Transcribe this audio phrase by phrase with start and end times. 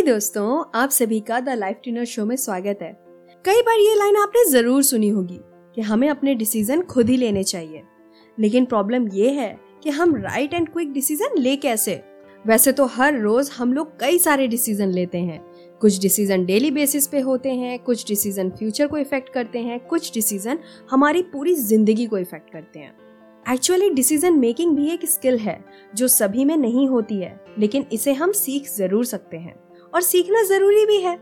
[0.00, 2.92] हाय दोस्तों, आप सभी का द लाइफ ट्रेनर शो में स्वागत है।
[3.44, 5.38] कई बार ये लाइन आपने ज़रूर सुनी होगी
[5.74, 7.82] कि हमें अपने डिसीज़न खुद ही लेने चाहिए।
[8.38, 12.00] लेकिन प्रॉब्लम ये है कि हम राइट एंड क्विक डिसीज़न ले कैसे?
[12.44, 15.40] वैसे तो हर रोज हम लोग कई सारे डिसीज़न लेते हैं।
[15.80, 20.12] कुछ डिसीज़न डेली बेसिस पे होते हैं, कुछ डिसीज़न फ्यूचर को इफ़ेक्ट करते हैं, कुछ
[20.14, 20.58] डिसीज़न
[20.90, 22.94] हमारी पूरी ज़िंदगी को इफ़ेक्ट करते हैं।
[23.46, 25.64] एक्चुअली डिसीज़न मेकिंग भी एक स्किल है,
[25.94, 29.58] जो सभी में नहीं होती है, लेकिन इसे हम सीख ज़रूर सकते हैं।
[29.92, 31.16] और सीखना ज़रूरी भी है,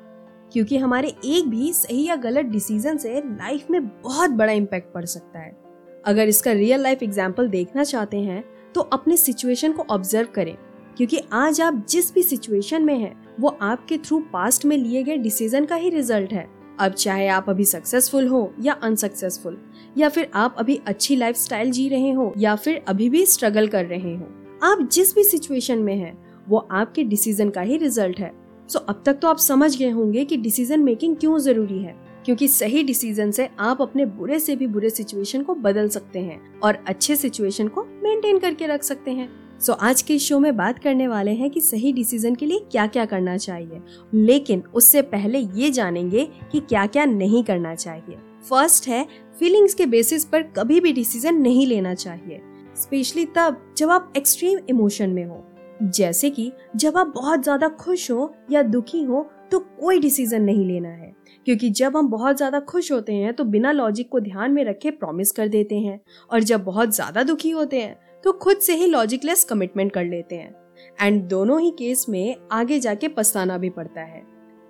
[0.53, 5.05] क्योंकि हमारे एक भी सही या गलत डिसीज़न से लाइफ में बहुत बड़ा इम्पैक्ट पड़
[5.07, 5.57] सकता है।
[6.05, 10.57] अगर इसका रियल लाइफ एग्ज़ाम्पल देखना चाहते हैं तो अपने सिचुएशन को ऑब्ज़र्व करें,
[10.97, 15.17] क्योंकि आज आप जिस भी सिचुएशन में हैं, वो आपके थ्रू पास्ट में लिए गए
[15.19, 16.47] डिसीज़न का ही रिज़ल्ट है।
[16.79, 19.57] अब चाहे आप अभी सक्सेसफुल हो या अनसक्सेसफुल
[19.97, 23.69] या फिर आप अभी अच्छी लाइफ स्टाइल जी रहे हो, या फिर अभी भी स्ट्रगल
[23.69, 24.27] कर रहे हो,
[24.63, 28.33] आप जिस भी सिचुएशन में हैं, वो आपके डिसीज़न का ही रिज़ल्ट है।
[28.69, 32.49] सो अब तक तो आप समझ गए होंगे कि डिसीज़न मेकिंग क्यों ज़रूरी है। क्योंकि
[32.49, 36.85] सही डिसीज़न से आप अपने बुरे से भी बुरे सिचुएशन को बदल सकते हैं और
[36.89, 40.79] अच्छे सिचुएशन को मेंटेन करके रख सकते हैं। सो so, आज के शो में बात
[40.79, 43.81] करने वाले हैं कि सही डिसीज़न के लिए क्या क्या करना चाहिए।
[44.15, 48.17] लेकिन उससे पहले ये जानेंगे कि क्या क्या नहीं करना चाहिए।
[48.51, 49.07] फ़र्स्ट है
[49.39, 52.41] फीलिंग्स के बेसिस पर कभी भी डिसीज़न नहीं लेना चाहिए।
[52.77, 55.48] स्पेशली तब जब आप एक्सट्रीम इमोशन में हो।
[55.81, 60.65] जैसे कि जब आप बहुत ज़्यादा खुश हो या दुखी हो तो कोई डिसीज़न नहीं
[60.67, 61.13] लेना है।
[61.47, 64.91] क्योंकि जब हम बहुत ज़्यादा खुश होते हैं तो बिना लॉजिक को ध्यान में रखे
[64.93, 65.99] प्रॉमिस कर देते हैं।
[66.31, 70.37] और जब बहुत ज़्यादा दुखी होते हैं तो खुद से ही लॉजिकलेस कमिटमेंट कर लेते
[70.37, 70.55] हैं।
[71.01, 74.23] एंड दोनों ही केस में आगे जाके पछताना भी पड़ता है।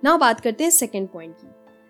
[0.03, 1.47] ना बात करते हैं सेकेंड पॉइंट की।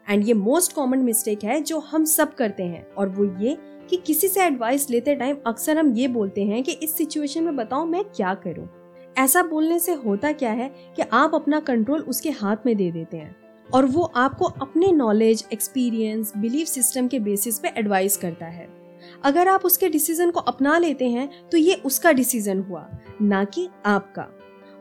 [0.07, 3.57] एंड ये मोस्ट कॉमन मिस्टेक है जो हम सब करते हैं। और वो ये
[3.89, 7.55] कि किसी से एडवाइस लेते टाइम अक्सर हम ये बोलते हैं कि इस सिचुएशन में
[7.55, 8.67] बताओ मैं क्या करूँ।
[9.19, 13.17] ऐसा बोलने से होता क्या है कि आप अपना कंट्रोल उसके हाथ में दे देते
[13.17, 13.35] हैं
[13.69, 18.67] और वो आपको अपने नॉलेज एक्सपीरियंस बिलीफ सिस्टम के बेसिस पे एडवाइस करता है।
[19.23, 22.85] अगर आप उसके डिसीज़न को अपना लेते हैं तो ये उसका डिसीज़न हुआ,
[23.21, 24.27] ना कि आपका।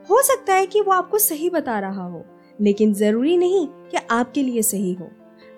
[0.09, 2.23] हो सकता है कि वो आपको सही बता रहा हो,
[2.59, 5.09] लेकिन ज़रूरी नहीं कि आपके लिए सही हो।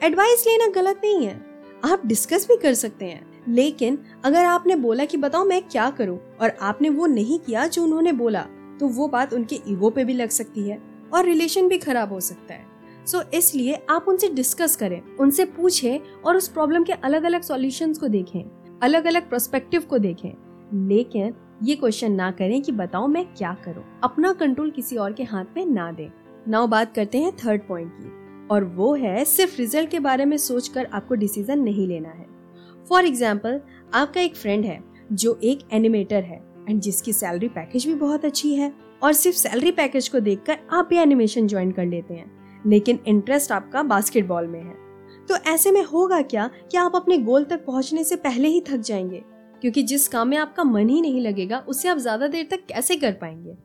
[0.02, 1.40] एडवाइस लेना गलत नहीं है।
[1.84, 6.18] आप डिस्कस भी कर सकते हैं, लेकिन अगर आपने बोला कि बताओ मैं क्या करूँ,
[6.42, 8.46] और आपने वो नहीं किया जो उन्होंने बोला
[8.82, 10.82] तो वो बात उनके ईगो पे भी लग सकती है
[11.14, 12.66] और रिलेशन भी खराब हो सकता है।
[13.06, 17.42] सो so, इसलिए आप उनसे डिस्कस करें उनसे पूछें और उस प्रॉब्लम के अलग अलग
[17.42, 20.32] सॉल्यूशंस को देखें अलग अलग प्रोस्पेक्टिव को देखें।
[20.88, 21.34] लेकिन
[21.64, 25.58] ये क्वेश्चन ना करें कि बताओ मैं क्या करूँ। अपना कंट्रोल किसी और के हाथ
[25.58, 26.10] में ना दें।
[26.48, 30.38] नाउ बात करते हैं थर्ड पॉइंट की। और वो है सिर्फ़ रिज़ल्ट के बारे में
[30.38, 32.26] सोचकर आपको डिसीज़न नहीं लेना है।
[32.90, 33.62] फॉर एग्ज़ाम्पल
[33.94, 38.54] आपका एक फ्रेंड है जो एक एनिमेटर है। एंड जिसकी सैलरी पैकेज भी बहुत अच्छी
[38.56, 38.72] है।
[39.04, 43.52] और सिर्फ़ सैलरी पैकेज को देखकर आप भी एनिमेशन ज्वाइन कर लेते हैं, लेकिन इंटरेस्ट
[43.52, 44.76] आपका बास्केटबॉल में है।
[45.28, 48.78] तो ऐसे में होगा क्या कि आप अपने गोल तक पहुँचने से पहले ही थक
[48.78, 49.22] जाएँगे?
[49.62, 52.96] क्योंकि जिस काम में आपका मन ही नहीं लगेगा उससे आप ज़्यादा देर तक कैसे
[52.96, 53.58] कर पाएँगे?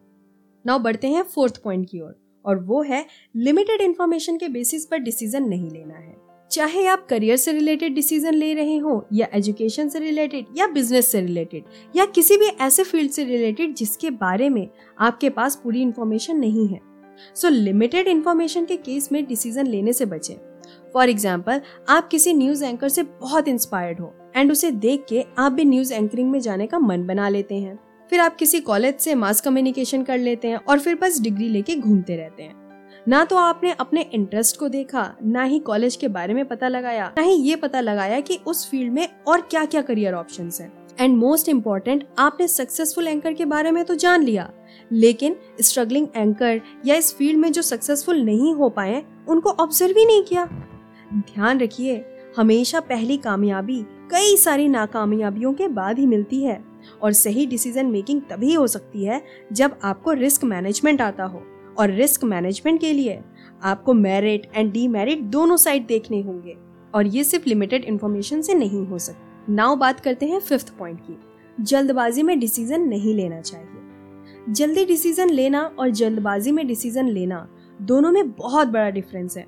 [0.64, 2.14] नाउ बढ़ते हैं फोर्थ पॉइंट की ओर,
[2.44, 6.14] और वो है लिमिटेड इन्फॉर्मेशन के बेसिस पर डिसीज़न नहीं लेना है।
[6.50, 11.10] चाहे आप करियर से रिलेटेड डिसीज़न ले रहे हो, या एजुकेशन से रिलेटेड या बिज़नेस
[11.12, 11.64] से रिलेटेड
[11.94, 14.68] या किसी भी ऐसे फ़ील्ड से रिलेटेड जिसके बारे में
[14.98, 16.80] आपके पास पूरी इन्फॉर्मेशन नहीं है।
[17.36, 20.34] सो लिमिटेड इन्फॉर्मेशन के केस में डिसीज़न लेने से बचें।
[20.94, 25.52] फॉर एग्ज़ाम्पल आप किसी न्यूज़ एंकर से बहुत इंस्पायर्ड हो एंड उसे देख के आप
[25.52, 27.78] भी न्यूज़ एंकरिंग में जाने का मन बना लेते हैं।
[28.12, 31.76] फिर आप किसी कॉलेज से मास कम्युनिकेशन कर लेते हैं, और फिर बस डिग्री लेके
[31.76, 32.54] घूमते रहते हैं।
[33.08, 37.12] ना तो आपने अपने इंटरेस्ट को देखा, ना ही कॉलेज के बारे में पता लगाया,
[37.18, 40.70] ना ही ये पता लगाया कि उस फ़ील्ड में और क्या क्या करियर ऑप्शन है।
[41.00, 44.50] एंड मोस्ट इम्पोर्टेंट आपने सक्सेसफुल एंकर के बारे में तो जान लिया,
[44.90, 50.06] लेकिन स्ट्रगलिंग एंकर या इस फ़ील्ड में जो सक्सेसफुल नहीं हो पाए, उनको ऑब्ज़र्व ही
[50.06, 50.44] नहीं किया।
[51.14, 52.04] ध्यान रखिए,
[52.36, 56.62] हमेशा पहली कामयाबी कई सारी नाकामयाबियों के बाद ही मिलती है,
[57.02, 61.42] और सही डिसीज़न मेकिंग तभी हो सकती है जब आपको रिस्क मैनेजमेंट आता हो।
[61.78, 63.20] और रिस्क मैनेजमेंट के लिए
[63.62, 66.56] आपको मेरिट एंड डीमेरिट दोनों साइड देखने होंगे।
[66.94, 71.00] और ये सिर्फ़ लिमिटेड इन्फॉर्मेशन से नहीं हो सकती। नाउ बात करते हैं फिफ्थ पॉइंट
[71.00, 71.18] की।
[71.60, 73.66] जल्दबाजी में डिसीज़न नहीं लेना चाहिए।
[74.52, 77.48] जल्दी डिसीज़न लेना और जल्दबाजी में डिसीज़न लेना
[77.82, 79.46] दोनों में बहुत बड़ा डिफरेंस है।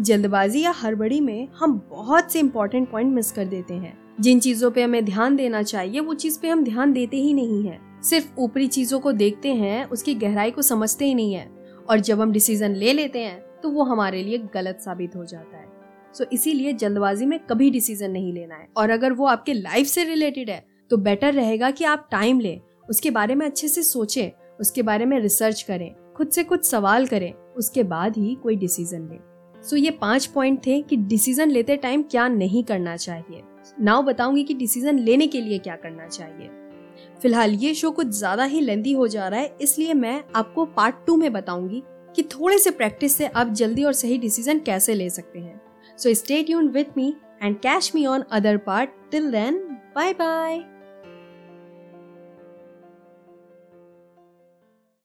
[0.00, 4.70] जल्दबाजी या हड़बड़ी में हम बहुत से इंपॉर्टेंट पॉइंट मिस कर देते हैं। जिन चीज़ों
[4.70, 8.40] पे हमें ध्यान देना चाहिए, वो चीज़ पे हम ध्यान देते ही नहीं है। सिर्फ़
[8.40, 11.53] ऊपरी चीज़ों को देखते हैं, उसकी गहराई को समझते ही नहीं है।
[11.88, 15.56] और जब हम डिसीज़न ले लेते हैं तो वो हमारे लिए गलत साबित हो जाता
[15.56, 15.66] है।
[16.14, 19.86] सो so, इसीलिए जल्दबाजी में कभी डिसीज़न नहीं लेना है। और अगर वो आपके लाइफ
[19.86, 22.60] से रिलेटेड है तो बेटर रहेगा कि आप टाइम लें
[22.90, 27.06] उसके बारे में अच्छे से सोचें उसके बारे में रिसर्च करें खुद से कुछ सवाल
[27.06, 29.18] करें उसके बाद ही कोई डिसीज़न ले।
[29.62, 33.42] सो so, ये पाँच पॉइंट थे कि डिसीज़न लेते टाइम क्या नहीं करना चाहिए।
[33.80, 36.48] नाउ बताऊँगी कि डिसीज़न लेने के लिए क्या करना चाहिए।
[37.22, 40.94] फ़िलहाल ये शो कुछ ज़्यादा ही लेंदी हो जा रहा है, इसलिए मैं आपको पार्ट
[41.06, 41.82] टू में बताऊँगी
[42.16, 45.60] कि थोड़े से प्रैक्टिस से आप जल्दी और सही डिसीज़न कैसे ले सकते हैं
[45.98, 49.58] so stay tuned with me and catch me on other part till then
[49.96, 50.73] bye bye.